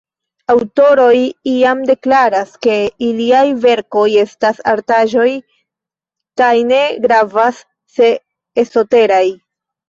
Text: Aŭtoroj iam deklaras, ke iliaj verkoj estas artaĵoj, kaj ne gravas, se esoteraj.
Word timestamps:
Aŭtoroj 0.51 1.09
iam 1.49 1.81
deklaras, 1.89 2.53
ke 2.67 2.77
iliaj 3.07 3.43
verkoj 3.65 4.05
estas 4.23 4.63
artaĵoj, 4.71 5.27
kaj 6.43 6.49
ne 6.73 6.81
gravas, 7.05 7.61
se 7.99 8.11
esoteraj. 8.65 9.23